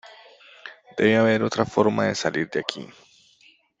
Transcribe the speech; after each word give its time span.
Debe 0.97 1.15
haber 1.15 1.43
otra 1.43 1.63
forma 1.63 2.05
de 2.07 2.15
salir 2.15 2.49
de 2.49 2.59
aquí. 2.61 2.87